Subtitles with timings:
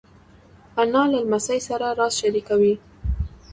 [0.81, 2.73] انا له لمسۍ سره راز شریکوي